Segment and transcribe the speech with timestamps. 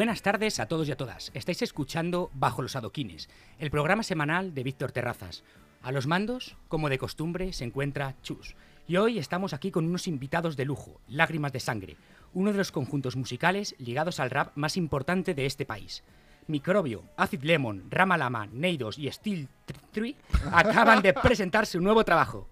[0.00, 1.30] Buenas tardes a todos y a todas.
[1.34, 3.28] Estáis escuchando Bajo los Adoquines,
[3.58, 5.44] el programa semanal de Víctor Terrazas.
[5.82, 8.56] A los mandos, como de costumbre, se encuentra Chus.
[8.88, 11.98] Y hoy estamos aquí con unos invitados de lujo, Lágrimas de Sangre,
[12.32, 16.02] uno de los conjuntos musicales ligados al rap más importante de este país.
[16.46, 19.50] Microbio, Acid Lemon, Rama Lama, Neidos y Steel
[19.92, 20.16] Tree
[20.50, 22.48] acaban de presentar su nuevo trabajo,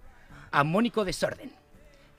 [0.51, 1.51] Amónico Desorden.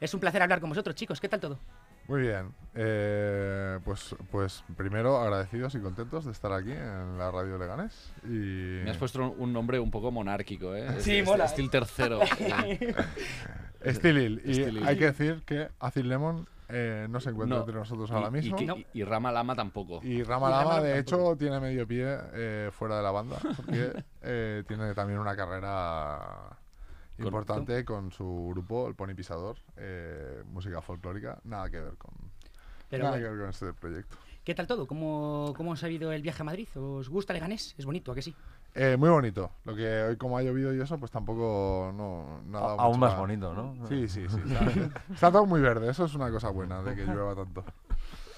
[0.02, 1.19] Es un placer hablar con vosotros, chicos.
[1.19, 1.59] ¿Qué tal todo?
[2.09, 2.51] Muy bien.
[2.75, 8.11] Eh, pues, pues primero agradecidos y contentos de estar aquí en la radio Leganés.
[8.23, 8.81] Y...
[8.83, 10.87] Me has puesto un nombre un poco monárquico, ¿eh?
[10.99, 11.47] Sí, mola.
[11.47, 12.19] Steel tercero.
[13.81, 14.41] Estilil.
[14.45, 14.87] Y Estilil.
[14.87, 17.63] hay que decir que Acid Lemon eh, no se encuentra No.
[17.63, 18.57] entre nosotros Y- ahora y, mismo.
[18.57, 18.77] que- No.
[18.77, 19.99] y- y Rama Lama tampoco.
[20.03, 21.31] Y Rama Y Rama Lama, Lama de tampoco.
[21.31, 26.57] hecho, tiene medio pie eh, fuera de la banda, porque eh, tiene también una carrera
[27.25, 32.12] importante con su grupo, el Pony Pisador, eh, música folclórica, nada que ver con,
[32.89, 34.17] Pero nada bueno, que ver con este proyecto.
[34.44, 34.88] ¿Qué tal todo?
[34.88, 36.67] ¿Cómo, ¿Cómo os ha ido el viaje a Madrid?
[36.75, 37.75] ¿Os gusta Leganés?
[37.78, 38.34] Es bonito, ¿a que sí?
[38.75, 39.52] Eh, muy bonito.
[39.66, 42.84] Lo que hoy como ha llovido y eso, pues tampoco no, no ha dado A-
[42.84, 43.88] Aún mucho más a- bonito, ¿no?
[43.88, 44.38] Sí, sí, sí.
[44.45, 47.64] Está, está todo muy verde, eso es una cosa buena de que llueva tanto.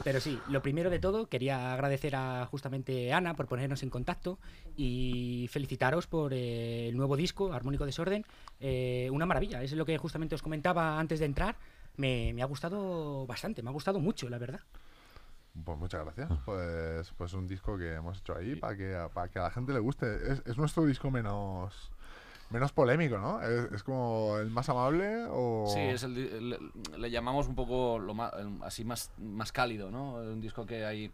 [0.03, 4.39] Pero sí, lo primero de todo, quería agradecer a justamente Ana por ponernos en contacto
[4.75, 8.25] y felicitaros por eh, el nuevo disco, Armónico Desorden.
[8.61, 11.55] Eh, una maravilla, es lo que justamente os comentaba antes de entrar.
[11.97, 14.61] Me, me ha gustado bastante, me ha gustado mucho, la verdad.
[15.65, 16.29] Pues muchas gracias.
[16.45, 19.73] Pues, pues un disco que hemos hecho ahí para que, para que a la gente
[19.73, 20.15] le guste.
[20.31, 21.91] Es, es nuestro disco menos
[22.51, 23.41] menos polémico, ¿no?
[23.41, 25.65] Es, es como el más amable o...
[25.73, 26.57] Sí, es el, le,
[26.97, 30.15] le llamamos un poco lo el- así más, más cálido, ¿no?
[30.15, 31.11] Un disco que hay...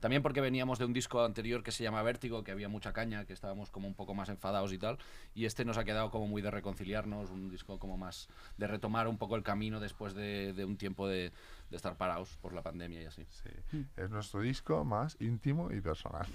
[0.00, 3.26] También porque veníamos de un disco anterior que se llama Vértigo, que había mucha caña,
[3.26, 4.98] que estábamos como un poco más enfadados y tal,
[5.34, 9.08] y este nos ha quedado como muy de reconciliarnos, un disco como más de retomar
[9.08, 11.32] un poco el camino después de, de un tiempo de,
[11.70, 13.24] de estar parados por la pandemia y así.
[13.30, 16.26] Sí, es nuestro disco más íntimo y personal.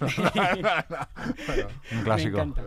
[1.46, 2.36] Bueno, Un clásico.
[2.38, 2.62] Me encanta.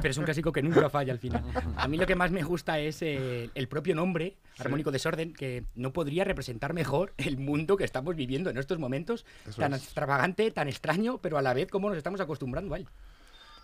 [0.00, 1.44] Pero es un clásico que nunca falla al final.
[1.76, 5.64] A mí lo que más me gusta es eh, el propio nombre, Armónico Desorden, que
[5.74, 9.82] no podría representar mejor el mundo que estamos viviendo en estos momentos, Eso tan es.
[9.84, 12.88] extravagante, tan extraño, pero a la vez como nos estamos acostumbrando a él.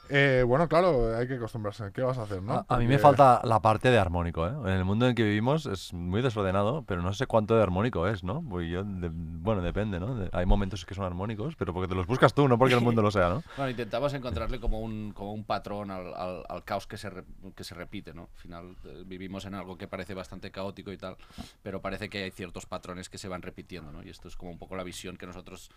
[0.09, 1.91] Eh, bueno, claro, hay que acostumbrarse.
[1.93, 2.53] ¿Qué vas a hacer, no?
[2.55, 4.51] A, a mí me Porque- falta la parte de armónico, ¿eh?
[4.65, 7.63] En el mundo en el que vivimos es muy desordenado, pero no sé cuánto de
[7.63, 8.43] armónico es, ¿no?
[8.49, 10.15] Porque yo, de- bueno, depende, ¿no?
[10.15, 12.81] De- hay momentos que son armónicos, pero porque te los buscas tú, no porque el
[12.81, 13.43] mundo lo sea, ¿no?
[13.57, 17.25] Bueno, intentamos encontrarle como un, como un patrón al, al- al caos que se, re-
[17.55, 18.23] que se repite, ¿no?
[18.35, 21.17] Al final eh, vivimos en algo que parece bastante caótico y tal,
[21.63, 24.03] pero parece que hay ciertos patrones que se van repitiendo, ¿no?
[24.03, 25.71] Y esto es como un poco la visión que nosotros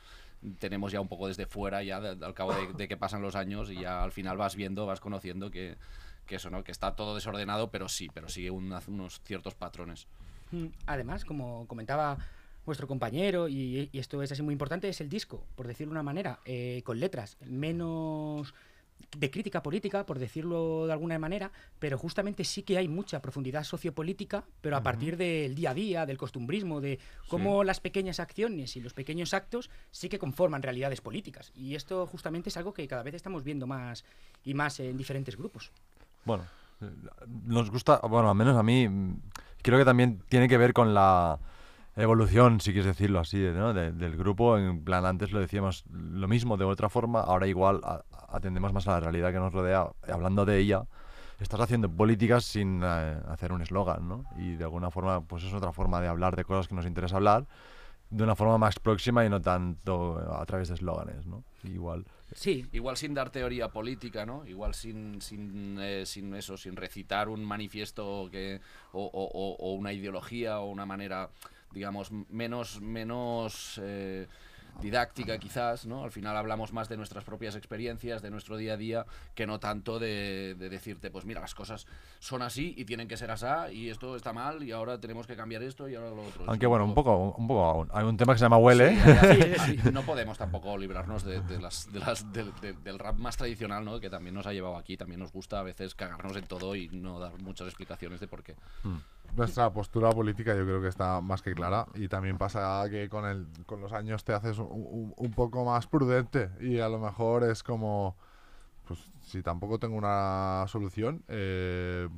[0.59, 3.35] tenemos ya un poco desde fuera, ya de- al cabo de, de que pasan los
[3.35, 5.77] años y ya al final vas viendo, vas conociendo que,
[6.25, 6.63] que eso, ¿no?
[6.63, 10.07] Que está todo desordenado, pero sí, pero sigue una- unos ciertos patrones.
[10.51, 12.17] Mm, Además, como comentaba
[12.65, 15.99] vuestro compañero, y, y esto es así muy importante, es el disco, por decirlo de
[15.99, 18.53] una manera, eh, con letras menos
[19.17, 23.63] de crítica política, por decirlo de alguna manera, pero justamente sí que hay mucha profundidad
[23.63, 28.75] sociopolítica, pero a partir del día a día, del costumbrismo, de cómo las pequeñas acciones
[28.75, 31.51] y los pequeños actos sí que conforman realidades políticas.
[31.55, 34.03] Y esto justamente es algo que cada vez estamos viendo más
[34.43, 35.71] y más en diferentes grupos.
[36.25, 36.43] Bueno,
[36.81, 36.89] eh,
[37.45, 39.21] nos gusta, bueno, al menos a mí, mm,
[39.61, 41.39] creo que también tiene que ver con la
[41.97, 43.73] evolución, si quieres decirlo así, ¿no?
[43.73, 44.57] de- del grupo.
[44.57, 48.87] En plan, antes lo decíamos lo mismo de otra forma, ahora igual a- atendemos más
[48.87, 50.83] a la realidad que nos rodea, hablando de ella.
[51.39, 54.25] Estás haciendo políticas sin eh, hacer un eslogan, ¿no?
[54.37, 57.17] Y de alguna forma, pues es otra forma de hablar de cosas que nos interesa
[57.17, 57.45] hablar,
[58.09, 61.43] de una forma más próxima y no tanto a través de eslóganes, ¿no?
[61.63, 62.05] Igual.
[62.33, 64.45] Sí, Igual sin dar teoría política, ¿no?
[64.47, 68.59] Igual sin, sin, eh, sin eso, sin recitar un manifiesto que,
[68.93, 71.29] o- o- o una ideología o una manera,
[71.73, 74.27] digamos, menos, menos eh,
[74.81, 76.03] didáctica quizás, ¿no?
[76.03, 79.59] Al final hablamos más de nuestras propias experiencias, de nuestro día a día, que no
[79.59, 81.87] tanto de, de decirte, pues mira, las cosas
[82.19, 85.35] son así y tienen que ser así y esto está mal y ahora tenemos que
[85.35, 86.43] cambiar esto y ahora lo otro.
[86.47, 87.89] Aunque bueno, un poco- un poco aún.
[87.91, 88.95] Hay un tema que se llama Huele.
[88.95, 89.91] Sí, Sí, sí.
[89.91, 93.99] No podemos tampoco librarnos de, de las, de las- del- rap más tradicional, ¿no?
[93.99, 94.95] Que también nos ha llevado aquí.
[94.95, 98.43] También nos gusta a veces cagarnos en todo y no dar muchas explicaciones de por
[98.43, 98.55] qué.
[99.37, 103.23] Nuestra postura política yo creo que está más que clara y también pasa que con,
[103.25, 107.43] el, con los años te haces un, un- poco más prudente y a lo mejor
[107.43, 108.17] es como,
[108.87, 112.09] pues si tampoco tengo una solución, eh,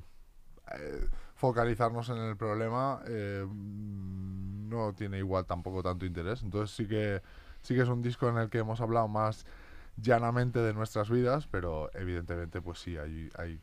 [0.77, 6.43] eh, focalizarnos en el problema eh, no tiene igual tampoco tanto interés.
[6.43, 7.21] Entonces sí que,
[7.61, 9.45] sí que es un disco en el que hemos hablado más
[10.01, 13.59] llanamente de nuestras vidas, pero evidentemente pues sí, hay, hay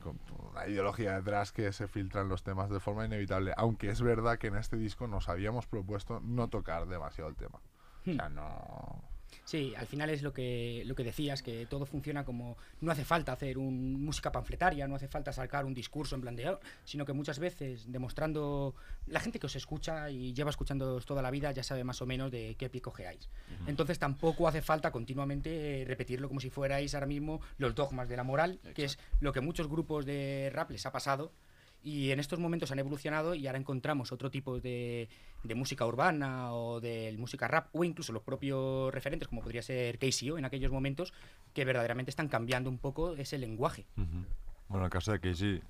[0.50, 4.38] una ideología detrás que se filtra en los temas de forma inevitable, aunque es verdad
[4.38, 7.60] que en este disco nos habíamos propuesto no tocar demasiado el tema.
[8.06, 9.15] O sea, no...
[9.44, 13.04] Sí, al final es lo que, lo que decías, que todo funciona como no hace
[13.04, 16.60] falta hacer un, música panfletaria, no hace falta sacar un discurso en plan de, "Oh",
[16.84, 18.74] sino que muchas veces demostrando
[19.06, 22.06] la gente que os escucha y lleva escuchando toda la vida ya sabe más o
[22.06, 23.28] menos de qué pie cojeáis.
[23.66, 28.16] Entonces tampoco hace falta continuamente eh, repetirlo como si fuerais ahora mismo los dogmas de
[28.16, 31.32] la moral, que es lo que muchos grupos de rap les ha pasado.
[31.82, 35.08] Y en estos momentos han evolucionado y ahora encontramos otro tipo de,
[35.44, 39.98] de música urbana o de música rap o incluso los propios referentes como podría ser
[39.98, 41.12] KCO en aquellos momentos
[41.54, 43.86] que verdaderamente están cambiando un poco ese lenguaje.
[43.96, 44.24] Ujú.
[44.68, 45.62] Bueno, en el caso de Casey,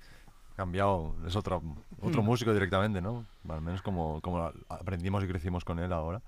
[0.55, 1.61] cambiado, es otro,
[2.01, 3.25] otro músico directamente, ¿no?
[3.47, 6.21] Al menos como, como aprendimos y crecimos con él ahora.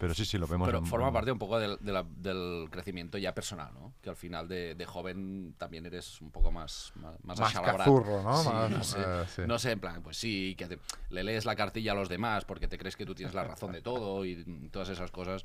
[0.00, 0.66] Pero sí, sí, lo vemos.
[0.66, 3.92] Pero en- forma en- parte un poco del, de la- del crecimiento ya personal, ¿no?
[4.00, 7.78] Que al final de, de joven también eres un poco más más, más, Más achalabrat.
[7.86, 8.42] cazurro, ¿no?
[8.42, 9.42] Sí, Más, no, sé, eh, sí.
[9.46, 10.78] no sé, en plan, pues sí, que te-
[11.10, 13.72] le lees la cartilla a los demás porque te crees que tú tienes la razón
[13.72, 14.42] de todo y
[14.72, 15.44] todas esas cosas.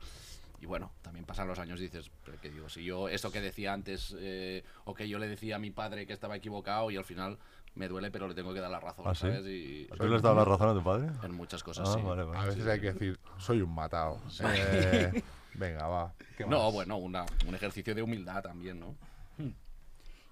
[0.60, 3.42] Y bueno, también pasan los años y dices, pero que digo, si yo esto que
[3.42, 6.98] decía antes, eh, o que yo le decía a mi padre que estaba equivocado y
[6.98, 7.38] al final
[7.76, 9.22] me duele, pero le tengo que dar la razón, ¿Ah, sí?
[9.22, 9.46] ¿sabes?
[9.48, 11.10] Y ¿Tú le has dado la razón a tu padre?
[11.24, 12.02] en muchas cosas, Ah, sí.
[12.04, 12.40] vale, vale.
[12.40, 14.22] A veces hay que decir, soy un matado.
[14.40, 15.22] Eh,
[15.56, 16.14] venga, va.
[16.38, 16.74] ¿qué No, más?
[16.74, 18.96] bueno, una- un ejercicio de humildad también, ¿no?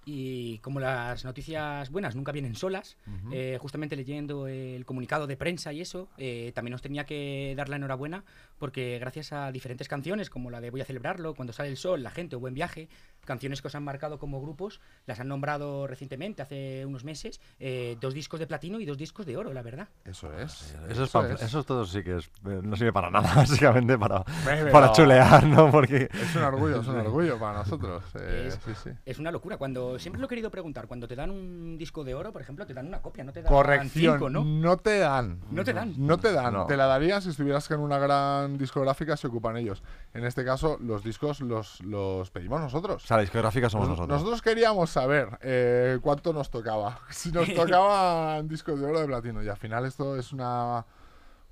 [0.06, 2.96] Y como las noticias buenas nunca vienen solas,
[3.32, 7.68] eh, justamente leyendo el comunicado de prensa y eso, eh, también os tenía que dar
[7.68, 8.24] la enhorabuena
[8.58, 12.02] porque gracias a diferentes canciones como la de Voy a celebrarlo, Cuando sale el sol,
[12.02, 12.88] La gente o Buen viaje,
[13.24, 17.96] canciones que os han marcado como grupos, las han nombrado recientemente, hace unos meses, eh,
[18.00, 19.88] dos discos de platino y dos discos de oro, la verdad.
[20.04, 20.74] Eso es.
[20.88, 24.24] Eso, es eso todo sí que es, eh, no sirve para nada, básicamente para,
[24.72, 25.70] para chulear, ¿no?
[25.70, 28.02] Porque Es un orgullo, es un orgullo para nosotros.
[28.20, 28.90] eh, Es- sí, sí.
[29.04, 29.56] Es una locura.
[29.56, 32.66] Cuando siempre lo he querido preguntar, cuando te dan un disco de oro, por ejemplo,
[32.66, 34.44] te dan una copia, no te dan Corrección, cinco, ¿no?
[34.44, 34.76] ¿no?
[34.76, 35.40] te dan.
[35.50, 35.94] No te dan.
[35.96, 36.52] No te dan.
[36.54, 36.66] No.
[36.66, 39.82] Te la darían si estuvieras en una gran discográfica, se ocupan ellos.
[40.12, 43.04] En este caso, los discos los, los pedimos nosotros.
[43.04, 44.42] o sea, la discográfica somos Nos- nosotros.
[44.42, 46.98] queríamos saber eh, cuánto nos tocaba.
[47.10, 49.42] Si nos tocaban discos de oro o de platino.
[49.42, 50.84] Y al final esto es una,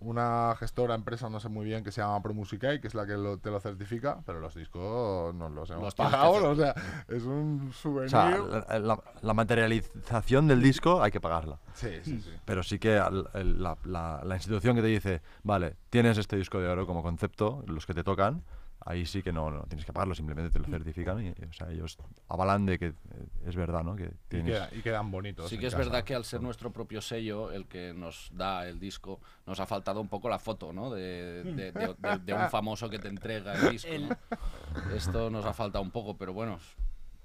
[0.01, 3.13] una gestora, empresa, no sé muy bien, que se llama ProMusicae, que es la que
[3.13, 6.51] lo- te lo certifica, pero los discos nos los hemos Los pagado.
[6.51, 6.75] O sea,
[7.09, 8.11] es un O souvenir.
[8.11, 11.59] sea, la, la- la materialización del disco hay que pagarla.
[11.75, 12.31] sí, sí, sí.
[12.45, 16.37] Pero sí que al- el- la, la- la institución que te dice, vale, tienes este
[16.37, 18.43] disco de oro como concepto, los que te tocan,
[18.85, 21.71] ahí sí que no, no tienes que pagarlo, simplemente te lo certifican y, o sea,
[21.71, 21.97] ellos
[22.29, 22.95] avalan de que eh,
[23.47, 23.95] es verdad, ¿no?
[23.97, 24.53] Que Y, tienes...
[24.53, 25.49] queda- y quedan bonitos.
[25.51, 25.85] Sí que es casa.
[25.85, 29.67] verdad que al ser nuestro propio sello el que nos da el disco, nos ha
[29.67, 30.91] faltado un poco la foto, ¿no?
[30.91, 33.89] De, de- de- de- de un famoso que te entrega el disco.
[33.99, 34.95] ¿no?
[34.95, 36.59] Esto nos ha faltado un poco, pero bueno,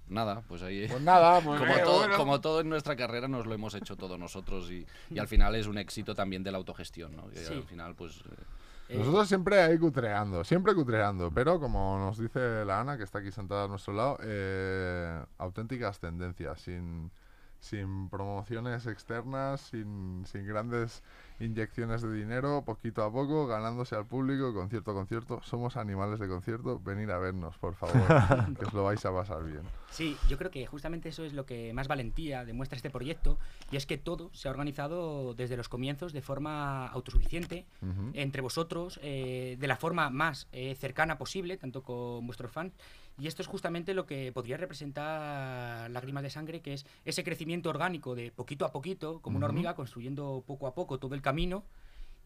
[0.10, 0.88] nada, pues ahí...
[0.88, 2.18] Pues nada, pues Como eh, todo, bueno.
[2.18, 5.56] como todo en nuestra carrera nos lo hemos hecho todos nosotros y, y al final
[5.56, 7.28] es un éxito también de la autogestión, ¿no?
[7.30, 7.54] Que Sí.
[7.54, 8.18] al final, pues...
[8.20, 8.44] Eh,
[8.90, 13.32] Nosotros siempre ahí cutreando, siempre cutreando, pero como nos dice la Ana, que está aquí
[13.32, 17.12] sentada a nuestro lado, eh, auténticas tendencias, sin,
[17.60, 21.04] sin promociones externas, sin, sin grandes
[21.40, 25.42] inyecciones de dinero, poquito a poco, ganándose al público, concierto a concierto.
[25.44, 27.96] Somos animales de concierto, venid a vernos, por favor,
[28.58, 29.62] que os lo vais a pasar bien.
[29.92, 33.38] Sí, yo creo que justamente eso es lo que más valentía demuestra este proyecto
[33.72, 38.12] y es que todo se ha organizado desde los comienzos de forma autosuficiente Ujú.
[38.14, 42.74] entre vosotros, eh, de la forma más eh, cercana posible, tanto con vuestros fans.
[43.20, 47.70] Y esto es justamente lo que podría representar Lágrimas de Sangre, que es ese crecimiento
[47.70, 49.54] orgánico de poquito a poquito, como una Ujú.
[49.54, 51.66] hormiga, construyendo poco a poco todo el camino.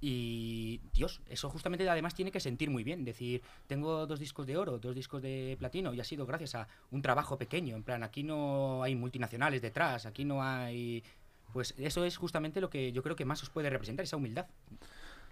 [0.01, 3.05] Y Dios, eso justamente además tiene que sentir muy bien.
[3.05, 6.67] Decir, tengo dos discos de oro, dos discos de platino, y ha sido gracias a
[6.89, 7.75] un trabajo pequeño.
[7.75, 11.03] En plan, aquí no hay multinacionales detrás, aquí no hay.
[11.53, 14.47] Pues eso es justamente lo que yo creo que más os puede representar, esa humildad.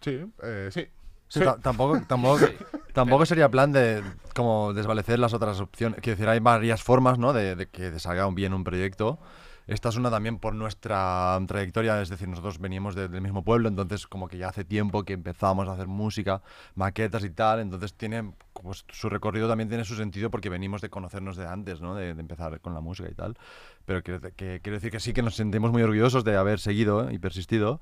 [0.02, 0.88] Sí, eh, sí.
[1.30, 2.46] Sí, tampoco, tampoco,
[2.94, 4.04] tampoco sería plan de
[4.36, 6.00] como desvalecer las otras opciones.
[6.02, 7.32] Quiero decir, hay varias formas ¿no?
[7.34, 9.20] de, de que salga bien un proyecto.
[9.68, 13.70] Esta es una también por nuestra trayectoria, es decir, nosotros veníamos de- del mismo pueblo,
[13.70, 16.42] entonces como que ya hace tiempo que empezamos a hacer música,
[16.74, 20.90] maquetas y tal, entonces tiene, pues, su recorrido también tiene su sentido porque venimos de
[20.90, 21.94] conocernos de antes, ¿no?
[21.94, 23.38] de, de empezar con la música y tal.
[23.86, 26.60] Pero quiero, de- que, quiero decir que sí que nos sentimos muy orgullosos de haber
[26.60, 27.80] seguido y persistido,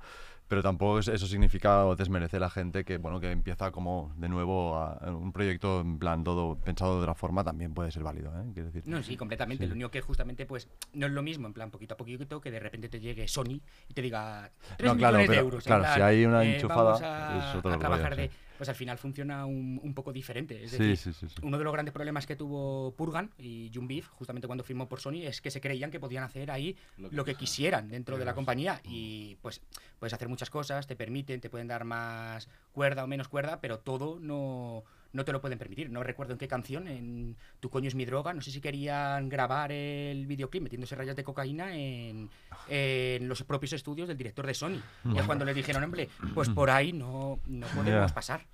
[0.48, 4.13] pero tampoco es- eso significa o desmerece a la gente que bueno que empieza como
[4.18, 8.04] de nuevo a- un proyecto en plan todo pensado de otra forma también puede ser
[8.04, 8.46] válido ¿eh?
[8.54, 9.63] quiero decir No, sí, completamente.
[9.66, 9.68] Sí.
[9.70, 12.51] Lo único que justamente, pues, no es lo mismo, en plan, poquito a poquito, que
[12.51, 15.66] de repente te llegue Sony y te diga 3 No, claro, millones de pero, euros.
[15.66, 18.16] en claro, plan, si hay una eh, enchufada, vamos a, es otro a rollo, trabajar
[18.16, 18.30] sí.
[18.57, 20.63] Pues al final funciona un, un poco diferente.
[20.63, 21.35] Es decir, sí, sí, sí.
[21.41, 24.99] uno de los grandes problemas que tuvo Purgan y Jun Beef, justamente cuando firmó por
[24.99, 28.17] Sony, es que se creían que podían hacer ahí Lo lo que que, quisieran dentro
[28.17, 28.81] de la compañía.
[28.83, 29.61] Y pues
[29.99, 33.79] puedes hacer muchas cosas, te permiten, te pueden dar más cuerda o menos cuerda, pero
[33.79, 34.83] todo no,
[35.17, 35.89] no te lo pueden permitir.
[35.89, 39.27] No recuerdo en qué canción, en Tu coño es mi droga, no sé si querían
[39.27, 42.29] grabar el videoclip metiéndose rayas de cocaína en,
[42.69, 44.79] en los propios estudios del director de Sony.
[45.13, 48.15] Y es cuando le dijeron, hombre, pues por ahí no, no podemos Ya.
[48.15, 48.45] pasar.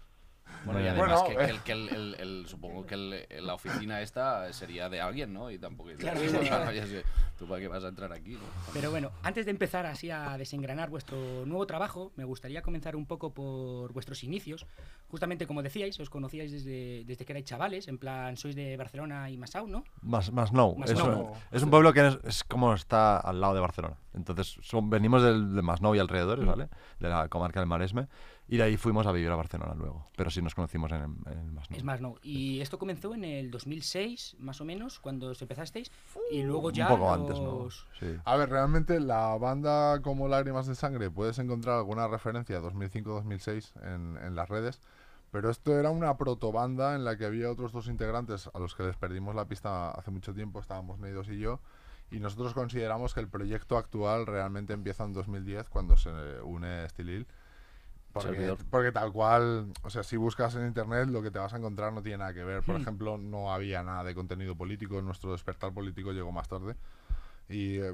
[0.66, 1.38] Bueno, y Bueno, además que, eh.
[1.38, 5.34] que el, que el- el- el- supongo que el- la oficina esta sería de alguien,
[5.34, 5.52] ¿no?
[5.52, 5.90] Y tampoco...
[5.98, 6.22] Claro.
[6.72, 7.04] Ya sé,
[7.38, 8.32] ¿Tú para qué vas a entrar aquí?
[8.34, 8.40] no?
[8.74, 13.06] Pero bueno, antes de empezar así a desengranar vuestro nuevo trabajo, me gustaría comenzar un
[13.06, 14.66] poco por vuestros inicios.
[15.10, 19.30] Justamente como decíais, os conocíais desde, desde que erais chavales, en plan, sois de Barcelona
[19.30, 19.84] y Masau, ¿no?
[20.02, 20.76] Más, más no.
[20.86, 21.22] Es, Masnou.
[21.28, 23.98] un- es un pueblo que es, es como está al lado de Barcelona.
[24.14, 26.70] Entonces son, venimos del, de Masnou y alrededores, ¿vale?
[27.00, 28.08] De la comarca del Maresme.
[28.48, 30.06] Y de ahí fuimos a vivir a Barcelona luego.
[30.18, 31.78] Pero sí nos conocimos en, en el Masnou.
[31.78, 32.16] Es más, no.
[32.22, 35.90] Y esto comenzó en el 2006, más o menos, cuando os empezasteis.
[36.30, 36.92] Y luego ya.
[36.92, 37.64] Un poco antes, ¿no?
[37.64, 38.16] los- Sí.
[38.26, 44.18] A ver, realmente la banda como Lágrimas de Sangre puedes encontrar alguna referencia 2005-2006 en,
[44.18, 44.82] en las redes,
[45.32, 48.84] pero esto era una protobanda en la que había otros dos integrantes a los que
[48.84, 51.60] les perdimos la pista hace mucho tiempo, estábamos Neidos y yo,
[52.12, 56.12] y nosotros consideramos que el proyecto actual realmente empieza en 2010 cuando se
[56.44, 57.26] une Stilil.
[58.14, 61.58] Porque, porque tal cual, o sea, si buscas en internet lo que te vas a
[61.58, 62.62] encontrar no tiene nada que ver.
[62.62, 62.82] Por Hmm.
[62.82, 66.76] ejemplo, no había nada de contenido político, nuestro despertar político llegó más tarde.
[67.50, 67.94] Y eh,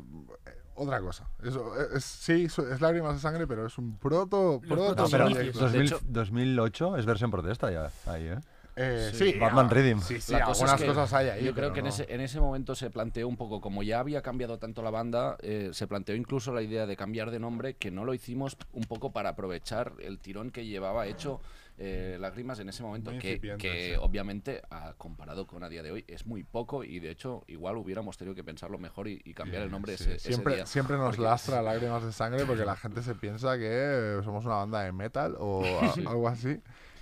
[0.75, 4.85] otra cosa, eso, eh, es, sí, es lágrimas de sangre, pero es un proto, proto
[4.85, 5.57] protos pero inicios.
[5.57, 5.59] proyecto.
[5.59, 8.39] De 2000 hecho- 2008 es versión protesta ya ahí, ¿eh?
[8.81, 9.33] Eh, Sí.
[9.33, 9.99] sí, Batman Rhythm.
[9.99, 11.43] Sí, sí, cosa es que cosas hay ahí.
[11.43, 14.21] Yo creo que en, ese, en ese momento se planteó un poco, como ya había
[14.21, 17.91] cambiado tanto la banda, eh, se planteó incluso la idea de cambiar de nombre, que
[17.91, 21.41] no lo hicimos un poco para aprovechar el tirón que llevaba hecho
[21.81, 26.03] eh, Lágrimas en ese momento, Muy que, obviamente, ah, comparado con a día de hoy,
[26.09, 29.63] es muy poco y de hecho igual hubiéramos tenido que pensarlo mejor y, y cambiar
[29.63, 30.65] el nombre ese, ese siempre, día.
[30.65, 34.55] siempre nos Porque- lastra lágrimas de sangre porque la gente se piensa que somos una
[34.55, 36.59] banda de metal o a- algo así.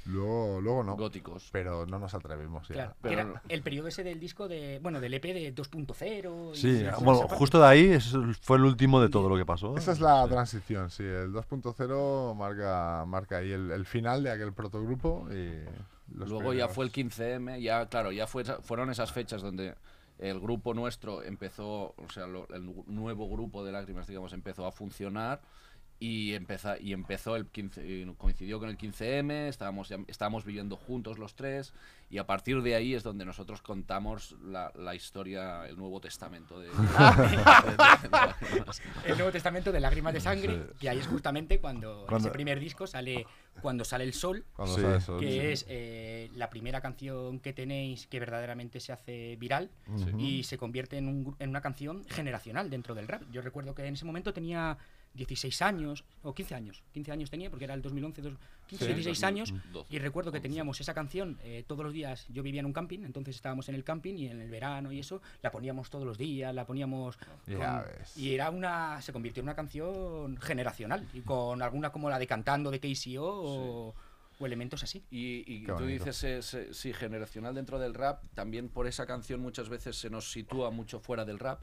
[0.08, 0.96] Luego, luego no.
[0.96, 1.50] Góticos.
[1.52, 2.68] Pero no nos atrevimos.
[2.70, 2.74] ya.
[2.74, 4.80] Claro, Pero era el periodo ese del disco de.
[4.82, 6.52] Bueno, del EP de 2.0.
[6.54, 8.00] y Sí, esa- bueno, justo de ahí
[8.42, 9.76] fue el último de todo lo que pasó.
[9.78, 10.30] Esa es la Sí.
[10.30, 11.04] transición, sí.
[11.04, 15.52] El 2.0 marca, marca ahí el, el final de aquel protogrupo y
[16.16, 16.74] los Luego ya primeros.
[16.76, 19.76] fue el 15M, ya claro, ya fue, fueron esas fechas donde
[20.20, 24.66] el grupo nuestro empezó, o sea, lo- el nu- nuevo grupo de lágrimas, digamos, empezó
[24.66, 25.42] a funcionar
[26.00, 30.76] y, empeza, y empezó el 15, y coincidió con el 15M, estábamos, ya- estábamos viviendo
[30.76, 31.74] juntos los tres
[32.10, 36.60] y a partir de ahí es donde nosotros contamos la, la historia, el Nuevo Testamento
[36.60, 38.64] de, de- de- de.
[39.06, 40.78] El Nuevo Testamento de Lágrimas de Sangre, Sí.
[40.80, 43.26] que ahí es justamente cuando, Cuando- ese primer disco sale
[43.62, 44.82] Cuando sale el sol, Cuando Sí.
[44.82, 45.40] sale eso, que sí.
[45.40, 49.72] es eh, la primera canción que tenéis que verdaderamente se hace viral
[50.20, 53.24] y se convierte en, un en una canción generacional dentro del rap.
[53.32, 54.78] Yo recuerdo que en ese momento tenía
[55.18, 58.34] 16 años, o 15 años, 15 años tenía, porque era el 2011, dos-
[58.68, 60.48] 15, Sí, 16 años, 2012, y recuerdo que 11.
[60.50, 62.26] teníamos esa canción eh, todos los días.
[62.30, 65.00] Yo vivía en un camping, entonces estábamos en el camping y en el verano y
[65.00, 67.18] eso, la poníamos todos los días, la poníamos.
[67.48, 68.18] Ya con- ves.
[68.18, 69.02] y era una.
[69.02, 73.24] Se convirtió en una canción generacional, y con alguna como la de Cantando de KCO
[73.26, 73.96] o,
[74.40, 75.04] o elementos así.
[75.10, 79.40] Y, y tú dices, eh, se- sí, generacional dentro del rap, también por esa canción
[79.40, 81.62] muchas veces se nos sitúa mucho fuera del rap.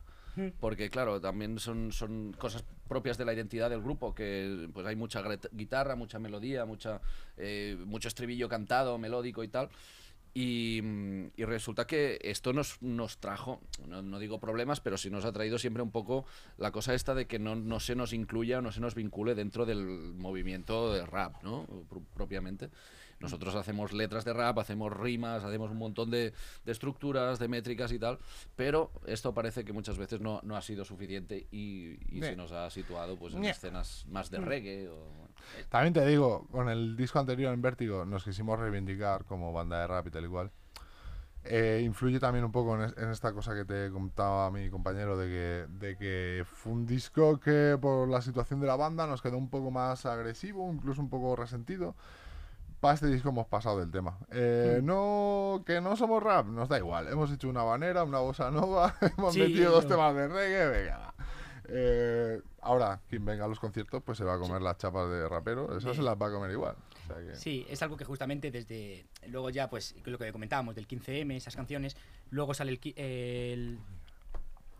[0.60, 4.96] Porque claro, también son, son cosas propias de la identidad del grupo, que pues hay
[4.96, 5.22] mucha
[5.52, 7.00] guitarra, mucha melodía, mucha,
[7.36, 9.70] eh, mucho estribillo cantado, melódico y tal.
[10.36, 10.80] Y,
[11.36, 15.32] y resulta que esto nos, nos trajo, no, no digo problemas, pero sí nos ha
[15.32, 16.26] traído siempre un poco
[16.58, 19.36] la cosa esta de que no, no se nos incluya o no se nos vincule
[19.36, 21.66] dentro del movimiento de rap, ¿no?
[21.88, 22.70] Pro- propiamente.
[23.24, 26.32] Nosotros hacemos letras de rap, hacemos rimas, hacemos un montón de,
[26.64, 28.18] de estructuras, de métricas y tal,
[28.54, 32.52] pero esto parece que muchas veces no, no ha sido suficiente y, y se nos
[32.52, 34.88] ha situado pues, en escenas más de reggae.
[34.88, 35.08] O,
[35.68, 39.86] También te digo, con el disco anterior en Vértigo nos quisimos reivindicar como banda de
[39.88, 40.50] rap y tal igual.
[41.46, 45.18] Eh, influye también un poco en, es- en esta cosa que te contaba mi compañero
[45.18, 49.20] de que, de que fue un disco que por la situación de la banda nos
[49.20, 51.96] quedó un poco más agresivo, incluso un poco resentido.
[52.84, 54.18] Para este disco hemos pasado del tema.
[54.30, 57.08] Eh, no, que no somos rap, nos da igual.
[57.08, 61.14] Hemos hecho una banera, una bossa nova, hemos Sí, metido dos temas de reggae, venga.
[61.66, 65.26] Eh, ahora, quien venga a los conciertos, pues se va a comer las chapas de
[65.26, 65.74] rapero.
[65.78, 66.76] Eso De- se las va a comer igual.
[67.04, 69.06] O sea que- Sí, es algo que justamente desde.
[69.28, 71.96] Luego ya, pues, lo que comentábamos del 15M, esas canciones.
[72.28, 73.78] Luego sale el, el,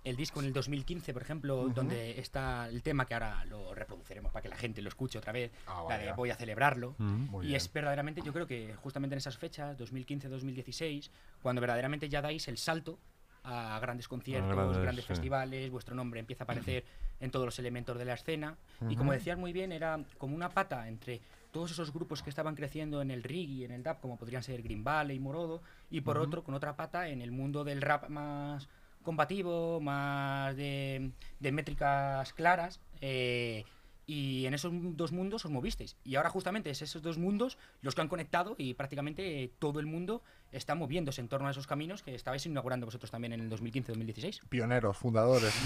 [0.05, 4.31] el disco en el 2015, por ejemplo, donde está el tema que ahora lo reproduciremos
[4.31, 5.51] para que la gente lo escuche otra vez.
[5.67, 6.13] Ah, la de.
[6.13, 6.95] Voy a celebrarlo.
[6.99, 7.43] Mm.
[7.43, 11.11] Y es verdaderamente, yo creo que justamente en esas fechas, 2015-2016,
[11.43, 12.99] cuando verdaderamente ya dais el salto
[13.45, 15.09] a grandes conciertos, grandes, grandes sí.
[15.09, 16.85] festivales, vuestro nombre empieza a aparecer
[17.21, 18.57] en todos los elementos de la escena.
[18.89, 21.21] Y como decías muy bien, era como una pata entre
[21.51, 24.63] todos esos grupos que estaban creciendo en el reggae, en el dub, como podrían ser
[24.63, 28.69] Green Valley, Morodo, y por otro, con otra pata, en el mundo del rap más
[29.05, 32.81] combativo, más de, de métricas claras.
[33.01, 33.65] eh,
[34.07, 35.97] y en esos dos mundos os movisteis.
[36.05, 39.87] Y ahora justamente es esos dos mundos los que han conectado y prácticamente todo el
[39.87, 43.51] mundo está moviéndose en torno a esos caminos que estabais inaugurando vosotros también en el
[43.51, 44.41] 2015-2016.
[44.49, 45.55] Pioneros, fundadores.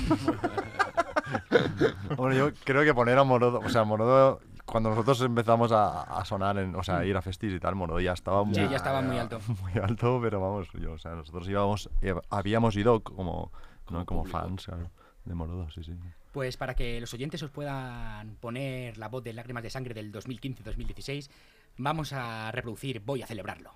[2.17, 6.25] Bueno, yo creo que poner a Morodo, o sea, Morodo, cuando nosotros empezamos a, a
[6.25, 8.61] sonar, en, o sea, a ir a festis y tal, Morodo ya estaba muy, Sí,
[8.69, 9.41] ya estaba muy alto.
[9.63, 13.51] muy alto, pero vamos, yo, o sea, nosotros íbamos, eh, habíamos ido como,
[13.85, 14.07] Como ¿no?
[14.07, 14.39] como público.
[14.39, 14.91] fans, claro,
[15.25, 15.93] de Morodo, sí, sí.
[16.33, 20.13] Pues para que los oyentes os puedan poner la voz de Lágrimas de Sangre del
[20.13, 21.31] 2015-2016,
[21.79, 23.73] vamos a reproducir Voy a celebrarlo.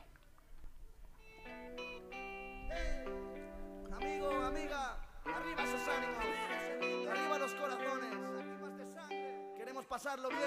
[10.02, 10.40] Pasarlo bien,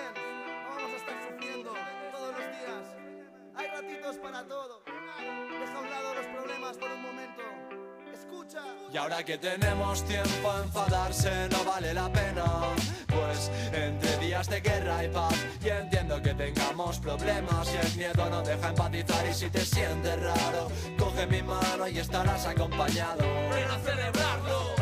[0.68, 1.74] no vamos a estar sufriendo
[2.12, 2.86] todos los días.
[3.56, 4.84] Hay ratitos para todo.
[4.86, 7.42] Deja a un lado los problemas por un momento.
[8.14, 8.64] Escucha.
[8.92, 12.46] Y ahora que tenemos tiempo a enfadarse no vale la pena
[13.08, 15.34] Pues entre días de guerra y paz
[15.64, 20.22] Y entiendo que tengamos problemas Y el miedo no deja empatizar Y si te sientes
[20.22, 24.76] raro Coge mi mano y estarás acompañado Ven a celebrarlo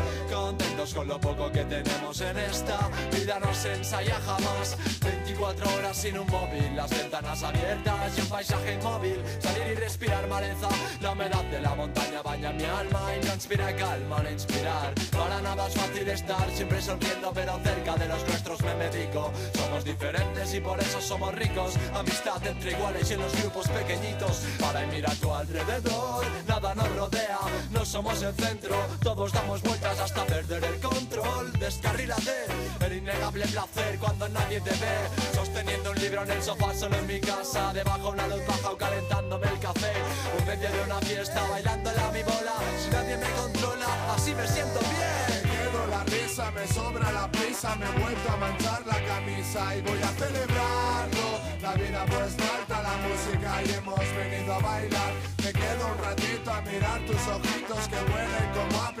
[0.92, 4.76] Con lo poco que tenemos en esta vida no se ensaya jamás.
[5.00, 9.22] 24 horas sin un móvil, las ventanas abiertas y un paisaje inmóvil.
[9.40, 10.68] Salir y respirar maleza,
[11.00, 14.92] la humedad de la montaña baña mi alma Y no inspira calma al inspirar.
[15.10, 19.32] Para nada es fácil estar siempre sonriendo pero cerca de los nuestros me medico.
[19.54, 21.74] Somos diferentes y por eso somos ricos.
[21.94, 24.44] Amistad entre iguales y en los grupos pequeñitos.
[24.60, 27.38] Para mirar a tu alrededor, nada nos rodea
[27.70, 32.46] No somos el centro, todos damos vueltas hasta perder el control Descarrílate,
[32.84, 34.96] el innegable placer cuando nadie te ve.
[35.34, 37.72] Sosteniendo un libro en el sofá solo en mi casa.
[37.72, 39.92] Debajo una luz baja o calentándome el café.
[40.38, 42.54] En medio de una fiesta bailando a mi bola.
[42.82, 45.42] Si nadie me controla, así me siento bien.
[45.42, 49.80] Quedo la risa, me sobra la prisa, me he vuelto a manchar la camisa y
[49.82, 51.26] voy a celebrarlo.
[51.62, 55.12] La vida pues falta la música y hemos venido a bailar.
[55.42, 58.92] Me quedo un ratito a mirar tus ojitos que huelen como a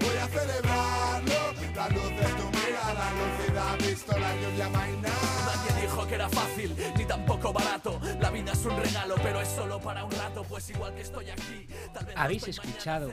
[0.00, 1.58] voy a celebrarlo.
[1.74, 5.12] La luz de tu mirada lúcida, visto la lluvia amainar.
[5.46, 9.48] Nadie dijo que era fácil, ni tampoco barato La vida es un regalo, pero es
[9.48, 13.12] solo para un rato Pues igual que estoy aquí, tal vez ¿Habéis escuchado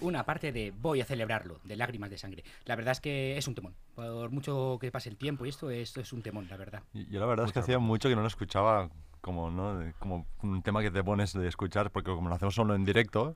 [0.00, 2.44] una parte de Voy a celebrarlo, de Lágrimas de Sangre?
[2.64, 3.74] La verdad es que es un temón.
[3.94, 6.82] Por mucho que pase el tiempo y esto, esto es un temón, la verdad.
[6.92, 9.82] Yo la verdad es que hacía mucho que no lo escuchaba como, ¿no?
[9.98, 13.34] Como un tema que te pones de escuchar, porque como lo hacemos solo en directo,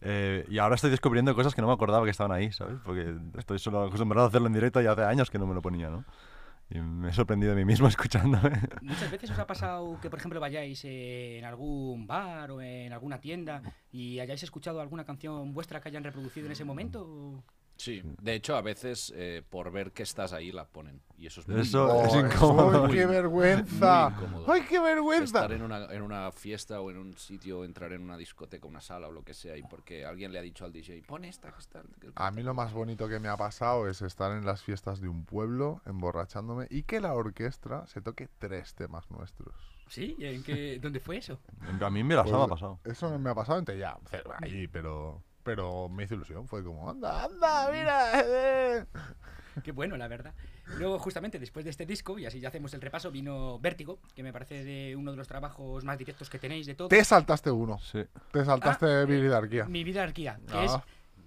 [0.00, 2.78] eh, y ahora estoy descubriendo cosas que no me acordaba que estaban ahí, ¿sabes?
[2.82, 5.60] Porque estoy solo acostumbrado a hacerlo en directo y hace años que no me lo
[5.60, 6.04] ponía, ¿no?
[6.70, 8.52] Y me he sorprendido de mí mismo escuchándome.
[8.80, 13.20] Muchas veces os ha pasado que, por ejemplo, vayáis en algún bar o en alguna
[13.20, 17.42] tienda y hayáis escuchado alguna canción vuestra que hayan reproducido en ese momento.
[17.80, 21.40] Sí, de hecho a veces eh, por ver que estás ahí la ponen y eso
[21.40, 22.84] es muy Eso es eso, incómodo.
[22.84, 24.10] ¡Ay, qué vergüenza!
[24.10, 24.52] Muy incómodo.
[24.52, 25.24] ¡Ay, qué vergüenza!
[25.38, 28.82] estar en una, en una fiesta o en un sitio, entrar en una discoteca, una
[28.82, 31.52] sala o lo que sea, y porque alguien le ha dicho al DJ, pon esta
[31.52, 31.82] que está.
[32.16, 35.08] A mí lo más bonito que me ha pasado es estar en las fiestas de
[35.08, 39.54] un pueblo, emborrachándome, y que la orquesta se toque tres temas nuestros.
[39.88, 40.16] ¿Sí?
[40.18, 41.40] ¿Y ¿En qué, ¿Dónde fue eso?
[41.80, 42.78] A mí me la Pues, ha pasado.
[42.84, 43.98] Eso me ha pasado en ya,
[44.42, 46.46] ahí, pero, pero me hizo ilusión.
[46.48, 48.12] Fue como, anda, anda, mira.
[48.24, 48.84] eh".
[49.64, 50.32] Qué bueno, la verdad.
[50.78, 54.22] Luego, justamente después de este disco, y así ya hacemos el repaso, vino Vértigo, que
[54.22, 56.88] me parece de uno de los trabajos más directos que tenéis de todo.
[56.88, 57.78] Te saltaste uno.
[57.80, 58.04] Sí.
[58.32, 59.64] Te saltaste Ah, Viridarquía.
[59.64, 60.64] Mi vida arquía, que Ah.
[60.64, 60.72] es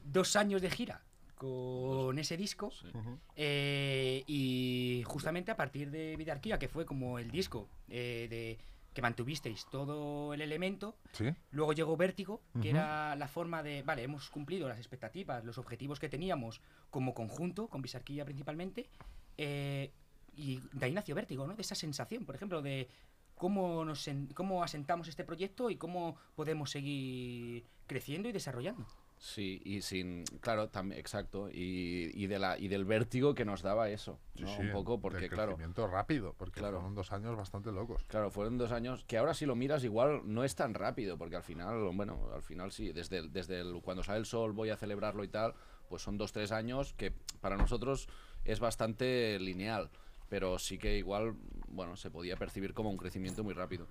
[0.06, 1.02] dos años de gira
[1.36, 2.72] con ese disco.
[2.72, 2.88] Sí.
[3.36, 8.58] eh, y justamente a partir de Vidarquía, que fue como el disco eh, de
[8.94, 11.26] que mantuvisteis todo el elemento, ¿Sí?
[11.52, 16.00] Luego llegó Vértigo, que era la forma de, vale, hemos cumplido las expectativas, los objetivos
[16.00, 18.90] que teníamos como conjunto, con Bisarquilla principalmente,
[19.38, 19.92] eh,
[20.36, 21.56] y de ahí nació Vértigo, ¿no?
[21.56, 22.88] De esa sensación, por ejemplo, de
[23.36, 28.88] cómo, nos cómo asentamos este proyecto y cómo podemos seguir creciendo y desarrollando.
[29.26, 30.26] Sí, y sin.
[30.42, 31.50] Claro, también, exacto.
[31.50, 34.20] Y, y, de la, y del vértigo que nos daba eso.
[34.36, 34.50] ¿no?
[34.50, 35.54] sí, Un poco, porque, claro.
[35.54, 36.76] crecimiento rápido, porque Claro.
[36.80, 38.04] fueron dos años bastante locos.
[38.08, 41.38] Claro, fueron dos años que ahora si lo miras igual no es tan rápido, porque
[41.38, 44.72] al final, bueno, al final sí, desde, el- desde el- cuando sale el sol voy
[44.72, 45.54] a celebrarlo y tal,
[45.88, 48.10] pues son dos, tres años que para nosotros
[48.44, 49.90] es bastante lineal,
[50.28, 51.36] pero sí que igual,
[51.70, 53.88] bueno, se podía percibir como un crecimiento muy rápido.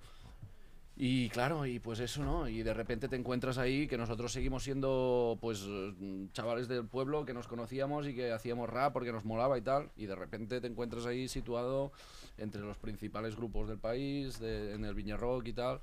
[0.95, 2.47] Y claro, y pues eso, ¿no?
[2.47, 7.25] Y de repente te encuentras ahí que nosotros seguimos siendo, pues, mm, chavales del pueblo
[7.25, 9.89] que nos conocíamos y que hacíamos rap porque nos molaba y tal.
[9.97, 11.91] Y de repente te encuentras ahí situado
[12.37, 15.81] entre los principales grupos del país, en el Viña Rock y tal.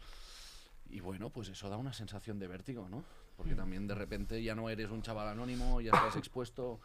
[0.89, 3.03] Y bueno, pues eso da una sensación de vértigo, ¿no?
[3.37, 6.79] Porque también de repente ya no eres un chaval anónimo, ya estás expuesto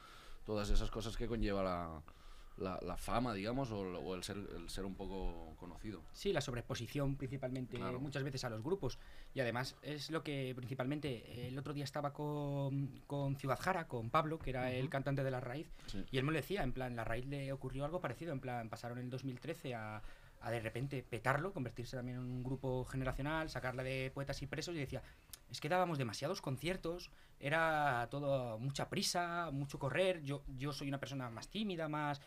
[0.46, 2.02] todas esas cosas que conlleva la,
[2.58, 6.02] la, la fama, digamos, o, o el, ser, el ser un poco conocido.
[6.14, 8.00] Sí, la sobreexposición principalmente Claro.
[8.00, 8.98] muchas veces a los grupos.
[9.34, 13.88] Y además es lo que principalmente eh, el otro día estaba con, con Ciudad Jara,
[13.88, 16.04] con Pablo, que era el cantante de La Raíz, Sí.
[16.12, 18.70] y él me lo decía, en plan, La Raíz le ocurrió algo parecido, en plan,
[18.70, 20.02] pasaron en el 2013 a,
[20.42, 24.76] a de repente petarlo, convertirse también en un grupo generacional, sacarla de poetas y presos,
[24.76, 25.02] y decía,
[25.50, 31.00] es que dábamos demasiados conciertos, era todo mucha prisa, mucho correr, yo, yo soy una
[31.00, 32.22] persona más tímida, más...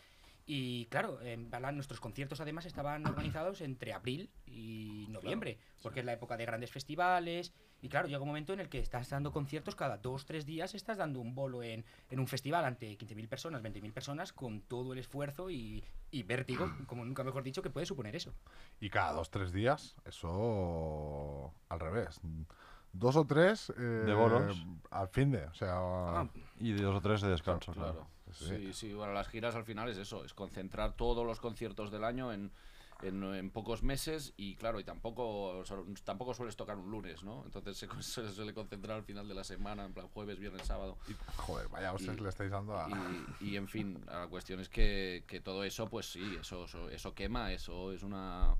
[0.51, 6.05] Y claro, en Balán nuestros conciertos además estaban organizados entre abril y noviembre, porque es
[6.07, 7.53] la época de grandes festivales.
[7.83, 10.73] Y claro, llega un momento en el que estás dando conciertos cada dos, tres días,
[10.73, 14.93] estás dando un bolo en, en un festival ante 15.000 personas, 20.000 personas, con todo
[14.93, 18.33] el esfuerzo y, y vértigo, como nunca mejor dicho, que puede suponer eso.
[18.79, 22.19] Y cada dos, tres días, eso al revés.
[22.91, 24.65] Dos o tres eh, De bolos.
[24.89, 26.27] al fin de, o sea, Ah,
[26.59, 27.91] Y de dos o tres de descanso, claro.
[27.93, 28.07] Claro.
[28.33, 28.45] Sí.
[28.45, 32.03] Sí, sí, bueno, las giras al final es eso, es concentrar todos los conciertos del
[32.03, 32.51] año en,
[33.01, 35.63] en, en pocos meses y claro, y tampoco
[36.03, 37.43] tampoco sueles tocar un lunes, ¿no?
[37.45, 40.97] Entonces se, suele concentrar al final de la semana, en plan jueves, viernes, sábado.
[41.07, 42.89] y- joder, vaya que le estáis dando a...
[43.39, 46.89] Y, y, en fin, la cuestión es que, que todo eso, pues sí, eso, eso,
[46.89, 48.55] eso quema, eso es una...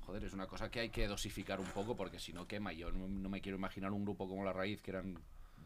[0.00, 2.74] Joder, es una cosa que hay que dosificar un poco porque si no quema.
[2.74, 5.18] Yo no, no me quiero imaginar un grupo como La Raíz, que eran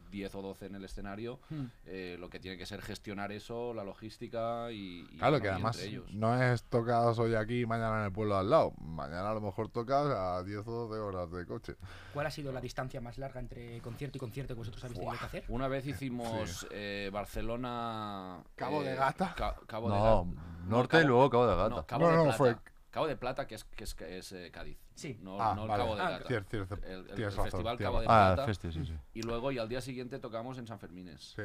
[0.09, 1.65] 10 o 12 en el escenario, Hmm.
[1.85, 5.07] eh, lo que tiene que ser gestionar eso, la logística y...
[5.11, 6.11] y, Claro, que además ellos.
[6.13, 8.71] no es tocados hoy aquí y mañana en el pueblo al lado.
[8.79, 11.75] Mañana a lo mejor tocas a 10 o 12 horas de coche.
[12.13, 15.17] ¿Cuál ha sido la distancia más larga entre concierto y concierto que vosotros habéis tenido
[15.19, 15.43] que hacer?
[15.49, 18.43] Una vez hicimos eh, Barcelona...
[18.55, 19.33] Cabo de eh, Gata.
[19.35, 20.41] Ca- Cabo de No, Gata.
[20.67, 21.69] norte y Cabo- luego Cabo de Gata.
[21.75, 22.37] No, Cabo No, de Plata.
[22.37, 22.55] fue-
[22.91, 24.77] Cabo de Plata, que es, que es, que es, eh, Cádiz.
[24.95, 25.19] Sí.
[25.21, 25.83] No, Ah, no el vale.
[25.83, 26.25] Cabo de Ah, Gata.
[26.29, 28.45] Cier- cierto, El, el- el tienes razón, festival Cabo de Ah, Plata.
[28.45, 28.93] festi, sí, sí.
[29.13, 31.33] Y luego, y al día siguiente tocamos en San Fermines.
[31.35, 31.41] Sí.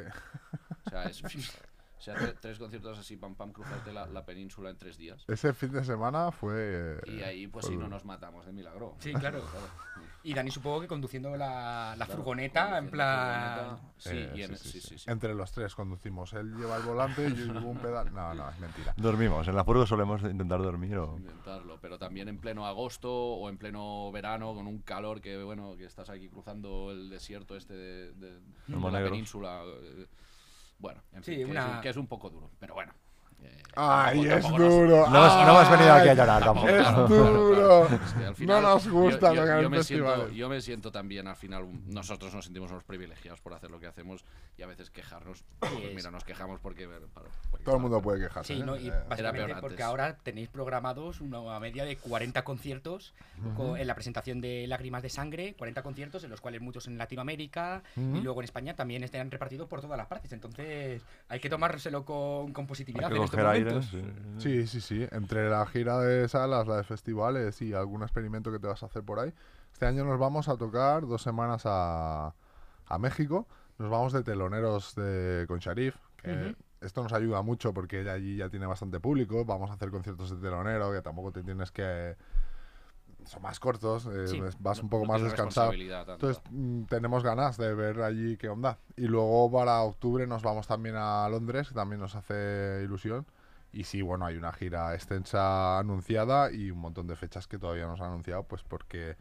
[0.85, 1.21] O sea, es,
[1.97, 5.23] o sea tre- tres conciertos así, pam, pam, cruzarte la, la península en tres días.
[5.27, 6.99] Ese fin de semana fue...
[7.07, 8.95] Y ahí, pues sí, no nos matamos de milagro.
[8.99, 9.41] Sí, claro.
[10.23, 13.77] Y Dani supongo que conduciendo la, la furgoneta, en plan...
[13.77, 14.87] furgoneta, Sí, Eh, y en- sí, sí, sí, sí.
[14.89, 15.09] sí, sí.
[15.11, 16.33] Entre los tres conducimos.
[16.33, 18.13] Él lleva el volante y yo llevo un pedal.
[18.13, 18.93] No, no, es mentira.
[18.97, 19.47] Dormimos.
[19.47, 21.15] En la furgo solemos intentar dormir o...
[21.17, 25.75] intentarlo, pero también en pleno agosto o en pleno verano con un calor que bueno
[25.77, 29.61] que estás aquí cruzando el desierto este de, de- de la península.
[29.65, 30.07] eh,
[30.77, 32.93] Bueno, en Sí, fin, que, es una- un, que es un poco duro, pero bueno.
[33.43, 35.09] Eh, ¡Ay, tampoco- es tampoco nos- duro!
[35.09, 36.69] No hemos, no hemos venido aquí a llorar tampoco-.
[36.69, 37.87] Es claro, duro.
[37.87, 38.03] claro.
[38.05, 41.27] Es que al No nos gusta yo, yo- yo me siento, yo me siento también
[41.27, 44.23] al final nosotros nos sentimos unos privilegiados por hacer lo que hacemos
[44.57, 47.81] y a veces quejarnos pues es- mira nos quejamos porque, bueno, para- porque Todo el
[47.81, 48.53] mundo para- puede quejarse.
[48.55, 48.65] Sí, ¿eh?
[48.65, 48.77] ¿no?
[48.77, 53.13] y Eh, básicamente peor porque ahora tenéis programados una media de 40 conciertos
[53.57, 56.97] co- en la presentación de Lágrimas de Sangre, 40 conciertos, en los cuales muchos en
[56.97, 60.31] Latinoamérica y luego en España también están repartidos por todas las partes.
[60.31, 63.71] Entonces hay que tomárselo con, con positividad Hay que coger aire.
[63.71, 63.91] momentos.
[63.91, 64.03] sí.
[64.37, 65.07] Sí, sí, sí.
[65.11, 68.87] Entre la gira de salas, la de festivales y algún experimento que te vas a
[68.87, 69.33] hacer por ahí.
[69.73, 72.33] Este año nos vamos a tocar dos semanas a,
[72.85, 73.47] a México.
[73.77, 75.95] Nos vamos de teloneros de, con Sharif.
[76.21, 76.55] que.
[76.81, 79.43] Esto nos ayuda mucho porque ella allí ya tiene bastante público.
[79.43, 82.15] Vamos a hacer conciertos de telonero que tampoco te tienes que...
[83.25, 85.71] Son más cortos, eh, Sí, vas un poco no más descansado.
[85.73, 88.77] Entonces mm, tenemos ganas de ver allí qué onda.
[88.95, 93.25] Y luego para octubre nos vamos también a Londres, que también nos hace ilusión.
[93.71, 97.85] Y sí, bueno, hay una gira extensa anunciada y un montón de fechas que todavía
[97.85, 99.17] no se han anunciado, pues porque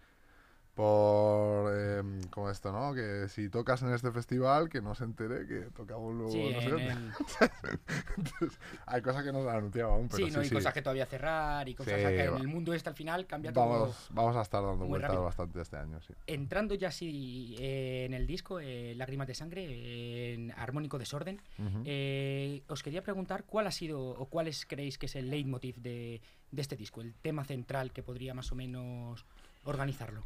[0.74, 2.92] por em, como esto, ¿no?
[2.94, 6.60] Que si tocas en este festival, que no se entere que tocamos luego Sí, no
[6.60, 6.90] sé en dónde.
[6.92, 7.12] el-
[8.18, 10.54] Entonces, hay cosas que no se han anunciado aún, pero sí, sí, no hay sí.
[10.54, 13.68] cosas que todavía cerrar y cosas que en el mundo este al final cambia todo.
[13.68, 15.24] Vamos, vamos a estar dando vueltas rápido.
[15.24, 16.12] bastante este año, sí.
[16.26, 21.40] Entrando ya así eh, en el disco, eh, Lágrimas de Sangre, en Armónico Desorden,
[21.84, 26.20] eh, os quería preguntar cuál ha sido o cuáles creéis que es el leitmotiv de,
[26.50, 29.24] de este disco, el tema central que podría más o menos
[29.64, 30.24] organizarlo.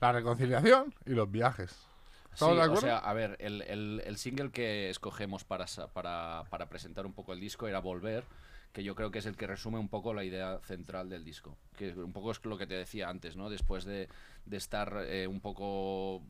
[0.00, 1.70] La reconciliación y los viajes.
[1.72, 2.80] Sí, ¿Estamos de o acuerdo?
[2.82, 7.32] sea, a ver, el, el- el single que escogemos para, para, para presentar un poco
[7.32, 8.24] el disco era Volver,
[8.72, 11.56] que yo creo que es el que resume un poco la idea central del disco.
[11.76, 13.50] Que un poco es lo que te decía antes, ¿no?
[13.50, 14.08] Después de,
[14.46, 16.22] de estar eh, un poco,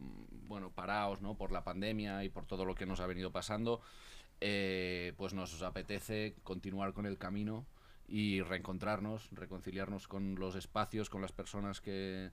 [0.48, 1.34] bueno, parados, ¿no?
[1.36, 3.82] Por la pandemia y por todo lo que nos ha venido pasando,
[4.40, 7.66] eh, pues nos apetece continuar con el camino
[8.08, 12.30] y reencontrarnos, reconciliarnos con los espacios, con las personas que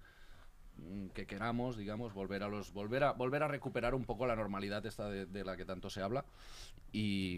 [1.13, 4.86] que queramos, digamos, volver a los volver a volver a recuperar un poco la normalidad
[4.86, 6.26] esta de, la que tanto se habla
[6.92, 7.38] y,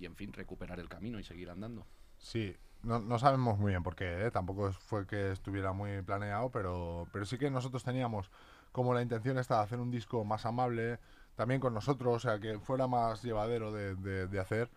[0.00, 1.86] en fin, recuperar el camino y seguir andando.
[2.18, 4.30] Sí, no, no sabemos muy bien por qué, ¿eh?
[4.30, 8.30] tampoco fue que estuviera muy planeado, pero, pero sí que nosotros teníamos
[8.72, 10.98] como la intención esta de hacer un disco más amable,
[11.34, 14.70] también con nosotros, o sea, que fuera más llevadero de, hacer.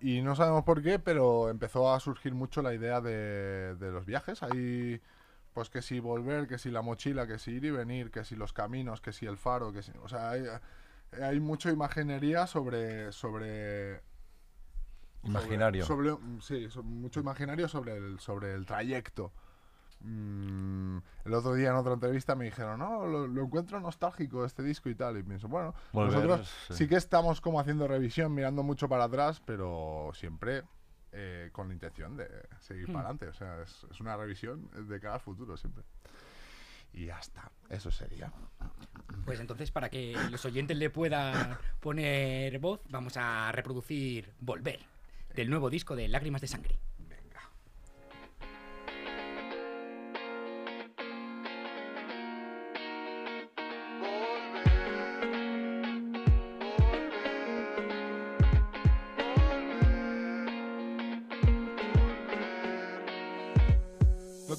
[0.00, 4.04] Y no sabemos por qué, pero empezó a surgir mucho la idea de, de los
[4.04, 4.42] viajes.
[4.42, 5.00] Ahí,
[5.56, 8.36] pues que si volver, que si la mochila, que si ir y venir, que si
[8.36, 9.90] los caminos, que si el faro, que si...
[10.02, 10.44] O sea, hay,
[11.22, 13.10] hay mucha imaginería sobre...
[13.10, 14.02] sobre
[15.22, 15.86] Imaginario.
[15.86, 19.32] sobre, sobre- sí, mucho imaginario sobre el, sobre el trayecto.
[20.00, 24.62] Mm, el otro día en otra entrevista me dijeron, no, lo, lo encuentro nostálgico este
[24.62, 25.16] disco y tal.
[25.16, 26.74] Y pienso, bueno, Volver, nosotros sí.
[26.74, 26.86] sí.
[26.86, 30.64] que estamos como haciendo revisión, mirando mucho para atrás, pero siempre
[31.12, 32.28] eh, con la intención de
[32.60, 33.28] seguir para adelante.
[33.28, 35.84] O sea, es, es una revisión de cara al futuro siempre.
[36.92, 38.32] Y ya está, eso sería.
[39.24, 44.80] Pues entonces, para que los oyentes le puedan poner voz, vamos a reproducir Volver,
[45.34, 46.78] del nuevo disco de Lágrimas de Sangre.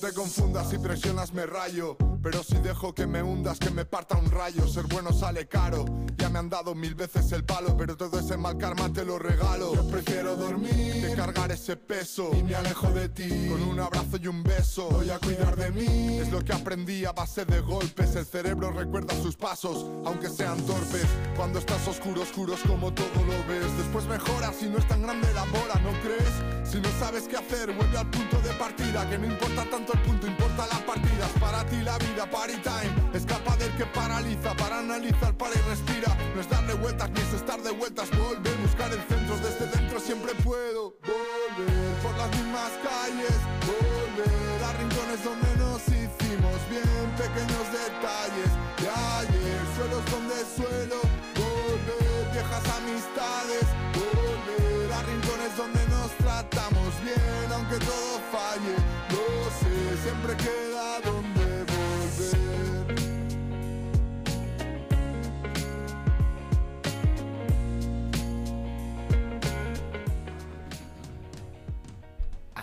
[0.07, 1.97] Te confundas si presionas me rayo
[2.29, 5.85] Pero si dejo que me hundas, que me parta un rayo Ser bueno sale caro.
[6.17, 9.17] Ya me han dado mil veces el palo Pero todo ese mal karma te lo
[9.17, 9.73] regalo.
[9.73, 13.47] Yo prefiero dormir que cargar ese peso Y me alejo de ti.
[13.49, 16.17] Con un abrazo y un beso Voy a cuidar de mí.
[16.17, 20.57] Es lo que aprendí a base de golpes El cerebro recuerda sus pasos Aunque sean
[20.65, 21.05] torpes.
[21.37, 23.77] Cuando estás oscuro, oscuro es como todo lo ves.
[23.77, 26.67] Después mejora Si no es tan grande la bola, ¿no crees?
[26.69, 30.01] Si no sabes qué hacer, vuelve al punto de partida Que no importa tanto el
[30.01, 32.89] punto, importa las partidas Para ti la vida, party time.
[33.13, 36.15] Escapa del que paraliza Para analizar, para y respira.
[36.33, 38.09] No es darle vueltas ni es estar de vueltas.
[38.09, 40.95] Volver, buscar el centro Desde dentro siempre puedo.
[41.05, 43.37] Volver por las mismas calles.
[43.69, 47.05] Volver a rincones donde nos hicimos bien.
[47.17, 48.51] Pequeños detalles
[48.81, 49.61] de ayer.
[49.75, 50.99] Suelos donde suelo
[51.37, 53.65] Volver, viejas amistades.
[53.93, 57.47] Volver a rincones donde nos tratamos bien.
[57.53, 58.75] Aunque todo falle,
[59.11, 60.76] lo sé Siempre queda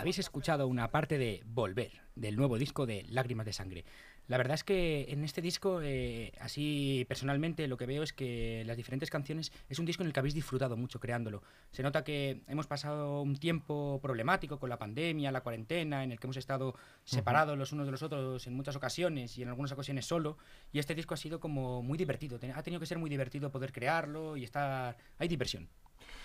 [0.05, 3.85] Habéis escuchado una parte de Volver, del nuevo disco de Lágrimas de Sangre.
[4.27, 8.61] La verdad es que en este disco, eh, así personalmente, lo que veo es que
[8.67, 11.41] las diferentes canciones es un disco en el que habéis disfrutado mucho creándolo.
[11.71, 16.19] Se nota que hemos pasado un tiempo problemático con la pandemia, la cuarentena, en el
[16.19, 19.71] que hemos estado separados los unos de los otros en muchas ocasiones y en algunas
[19.71, 20.37] ocasiones solo.
[20.71, 22.37] Y este disco ha sido como muy divertido.
[22.53, 24.97] Ha tenido que ser muy divertido poder crearlo y estar...
[25.17, 25.67] Hay diversión.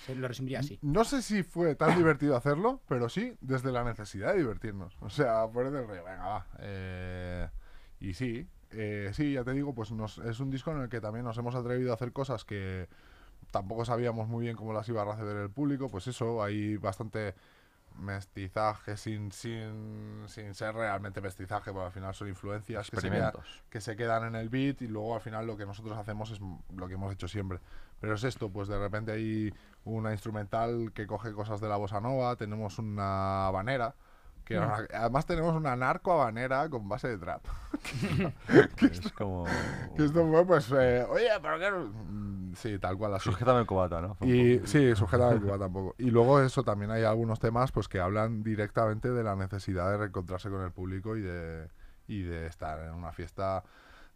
[0.07, 0.79] Se lo resumiría así.
[0.83, 4.97] No sé si fue tan divertido hacerlo, pero sí desde la necesidad de divertirnos.
[5.01, 6.47] O sea, por el rollo, venga, va.
[6.59, 7.49] eh,
[8.01, 11.01] y sí, eh, sí, ya te digo, pues nos, es un disco en el que
[11.01, 12.89] también nos hemos atrevido a hacer cosas que
[13.51, 15.89] tampoco sabíamos muy bien cómo las iba a recibir el público.
[15.89, 17.35] Pues eso, hay bastante
[18.01, 23.33] mestizaje sin, sin, sin ser realmente mestizaje, porque al final son influencias que se,
[23.69, 26.41] que se quedan en el beat y luego al final lo que nosotros hacemos es
[26.75, 27.61] lo que hemos hecho siempre.
[28.01, 29.53] Pero es esto, pues de repente hay
[29.85, 33.95] una instrumental que coge cosas de la bossa nova, tenemos una habanera,
[34.45, 34.73] que Mm.
[34.95, 37.43] además tenemos una narco habanera con base de trap.
[38.81, 39.45] Es como...
[39.97, 41.71] que esto fue pues, eh, oye, pero qué...
[42.51, 43.31] no-?" Mm, Sí, tal cual así.
[43.31, 44.17] Sujétame el cubata, ¿no?
[44.21, 45.95] Un Y poco- sí, sujeta de Cuba tampoco.
[45.99, 49.97] Y luego eso también hay algunos temas pues que hablan directamente de la necesidad de
[49.99, 51.69] reencontrarse con el público y de,
[52.09, 53.63] y de estar en una fiesta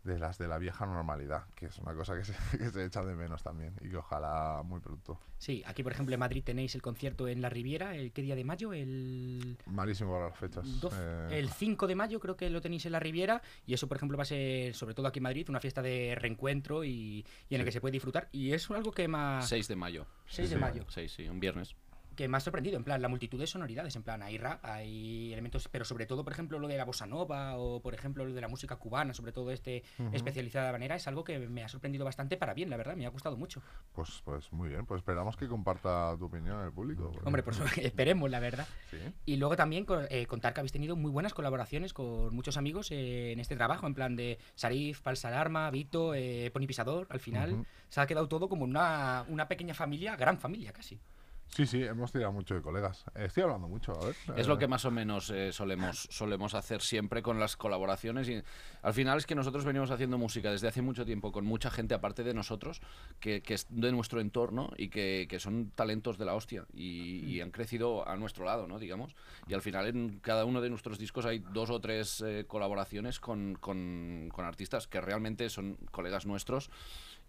[0.05, 3.03] de las de la vieja normalidad, que es una cosa que se, que se echa
[3.03, 5.19] de menos también y que ojalá muy pronto.
[5.39, 8.37] Sí, aquí por ejemplo en Madrid tenéis el concierto en la Riviera, ¿el qué día
[8.37, 8.73] de mayo?
[8.73, 10.81] El, Malísimo para las fechas.
[10.81, 13.89] 12 eh, el 5 de mayo creo que lo tenéis en la Riviera y eso
[13.89, 17.25] por ejemplo va a ser, sobre todo aquí en Madrid, una fiesta de reencuentro y,
[17.49, 19.77] y en el que se puede disfrutar y es algo que me ha, 6 de
[19.77, 20.07] mayo.
[20.27, 20.85] 6 de Sí, mayo.
[20.89, 21.75] 6, sí, un viernes.
[22.15, 25.33] Que me ha sorprendido, en plan, la multitud de sonoridades, en plan, hay rap, hay
[25.33, 28.33] elementos, pero sobre todo, por ejemplo, lo de la bossa nova o, por ejemplo, lo
[28.33, 32.05] de la música cubana, sobre todo este especializada manera, es algo que me ha sorprendido
[32.05, 33.63] bastante para bien, la verdad, me ha gustado mucho.
[33.93, 37.11] Pues, pues muy bien, pues esperamos que comparta tu opinión el público.
[37.13, 38.67] porque- Hombre, por eso esperemos, la verdad.
[38.91, 38.99] Sí.
[39.27, 43.33] Y luego también eh, contar que habéis tenido muy buenas colaboraciones con muchos amigos eh,
[43.33, 47.07] en este trabajo, en plan de Sarif, Falsa Alarma, Vito, eh, Pony Pisador.
[47.11, 51.01] Al final se ha quedado todo como una, una pequeña familia, gran familia casi.
[51.49, 53.05] Sí, sí, hemos tirado mucho de colegas.
[53.15, 54.17] Estoy hablando mucho, a ver.
[54.37, 58.29] Es eh, lo que más o menos eh, solemos, solemos hacer siempre con las colaboraciones
[58.29, 58.43] y
[58.83, 61.95] al final es que nosotros venimos haciendo música desde hace mucho tiempo con mucha gente
[61.95, 62.81] aparte de nosotros
[63.21, 67.21] que, que es de nuestro entorno y que, que son talentos de la hostia y,
[67.25, 68.81] y han crecido a nuestro lado, ¿no?
[68.81, 69.15] Digamos.
[69.47, 73.21] Y al final en cada uno de nuestros discos hay dos o tres eh, colaboraciones
[73.21, 76.69] con, con- con artistas que realmente son colegas nuestros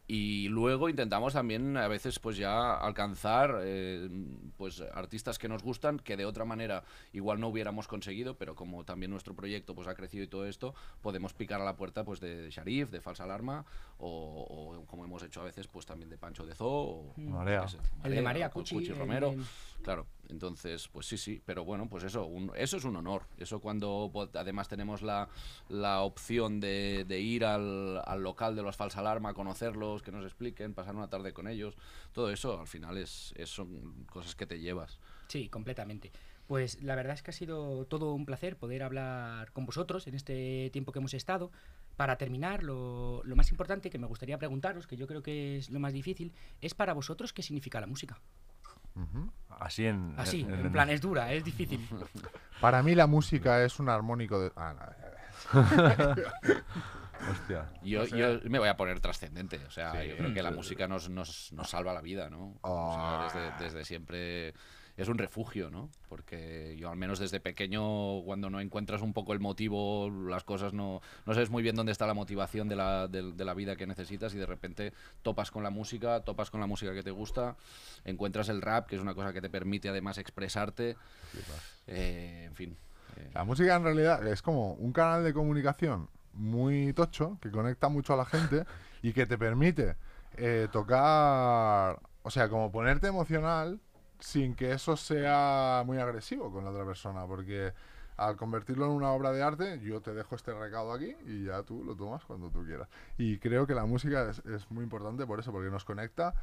[0.07, 4.07] y luego intentamos también a veces pues ya alcanzar eh,
[4.55, 8.83] pues artistas que nos gustan que de otra manera igual no hubiéramos conseguido pero como
[8.83, 12.19] también nuestro proyecto pues ha crecido y todo esto podemos picar a la puerta pues
[12.19, 13.65] de Sharif de Falsa Alarma
[13.97, 17.62] o, o como hemos hecho a veces pues también de Pancho de Zoo o Marea.
[17.62, 19.43] qué sé, El de Marea, Cu- Cuchi, Cuchi Romero el-
[19.84, 23.27] Claro, entonces, pues sí, sí, pero bueno, pues eso, un- eso es un honor.
[23.38, 25.29] Eso cuando po- además tenemos la,
[25.69, 30.25] la opción de, de ir al, al local de los Falsa Alarma, conocerlos, que nos
[30.25, 31.75] expliquen, pasar una tarde con ellos,
[32.13, 34.99] todo eso al final es, es- son cosas que te llevas.
[35.27, 36.12] Sí, completamente.
[36.47, 40.13] Pues la verdad es que ha sido todo un placer poder hablar con vosotros en
[40.15, 41.51] este tiempo que hemos estado.
[41.95, 45.69] Para terminar, lo, lo más importante que me gustaría preguntaros, que yo creo que es
[45.69, 48.19] lo más difícil, es para vosotros qué significa la música.
[49.49, 50.13] Así en.
[50.17, 51.86] Así, en- en en- plan, es dura, es difícil.
[52.62, 54.51] Para mí la música es un armónico de...
[54.55, 55.62] Ah, no,
[57.31, 57.69] Hostia.
[57.84, 60.43] Yo, O sea- yo me voy a poner trascendente, o sea, Sí, yo creo que
[60.43, 60.55] la sí.
[60.55, 62.58] música nos, nos, nos salva la vida, ¿no?
[62.62, 63.31] O sea, Ah.
[63.34, 64.53] desde, desde siempre
[64.97, 65.89] es un refugio, ¿no?
[66.08, 70.71] Porque yo al menos desde pequeño, cuando no encuentras un poco el motivo, las cosas
[70.73, 73.75] no, no sabes muy bien dónde está la motivación de la, de, de la vida
[73.75, 77.12] que necesitas y de repente topas con la música, topas con la música que te
[77.12, 77.58] gusta,
[78.05, 80.95] encuentras el rap, que es una cosa que te permite además expresarte,
[81.88, 82.77] eh, en fin.
[83.17, 87.89] eh, La música en realidad es como un canal de comunicación muy tocho que conecta
[87.89, 88.65] mucho a la gente
[89.01, 89.95] y que te permite
[90.38, 93.79] eh, tocar, o sea, como ponerte emocional
[94.19, 97.73] sin que eso sea muy agresivo con la otra persona, porque
[98.17, 101.63] al convertirlo en una obra de arte, yo te dejo este recado aquí y ya
[101.63, 102.88] tú lo tomas cuando tú quieras.
[103.17, 106.34] Y creo que la música es, muy importante por eso, porque nos conecta.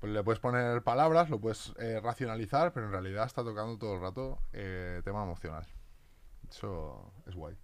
[0.00, 3.94] Pues le puedes poner palabras, lo puedes eh, racionalizar, pero en realidad está tocando todo
[3.94, 5.66] el rato eh, tema emocional.
[6.48, 7.56] Eso es guay.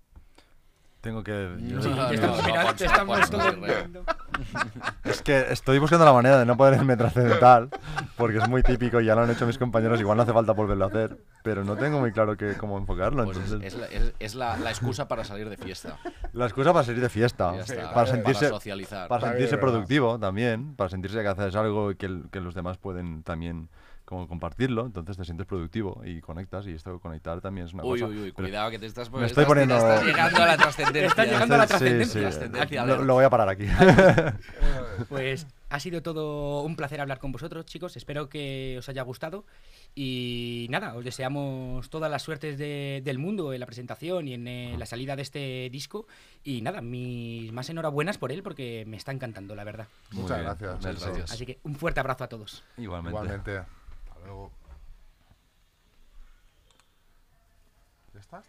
[1.06, 1.54] Tengo que.
[1.58, 3.20] Sí, No, no, estamos no, mirando, estamos.
[5.04, 7.68] Es que estoy buscando la manera de no ponerme trascendental,
[8.16, 10.50] porque es muy típico y ya lo han hecho mis compañeros, igual no hace falta
[10.52, 13.22] volverlo a hacer, pero no tengo muy claro que, cómo enfocarlo.
[13.24, 15.96] pues es, entonces, es la, es- es la- la excusa para salir de fiesta.
[16.32, 19.06] La excusa para salir de fiesta, está, para sentirse, socializar.
[19.08, 23.22] para sentirse productivo también, para sentirse que haces algo y que, que los demás pueden
[23.22, 23.68] también
[24.06, 27.84] como compartirlo, entonces te sientes productivo y conectas y esto de conectar también es una
[27.84, 28.10] Uy, cosa.
[28.12, 31.06] uy, uy, cuidado que te estás, me estoy estás- poniendo- estás llegando a la trascendencia.
[31.08, 32.20] Estás llegando a la Sí, sí, trascendencia.
[32.22, 33.66] Trascendencia, lo, voy a parar aquí.
[35.08, 37.96] Pues ha sido todo un placer hablar con vosotros, chicos.
[37.96, 39.44] Espero que os haya gustado.
[39.94, 44.48] Y nada, os deseamos todas las suertes de- del mundo en la presentación y en
[44.48, 46.06] eh, la salida de este disco.
[46.44, 49.86] Y nada, mis más enhorabuenas por él porque me está encantando, la verdad.
[50.12, 50.74] Muchas gracias.
[50.76, 51.32] muchas gracias.
[51.32, 52.62] Así que un fuerte abrazo a todos.
[52.78, 53.10] Igualmente.
[53.18, 53.60] Igualmente.
[54.16, 54.50] Hasta luego.
[58.14, 58.44] ¿Ya estás?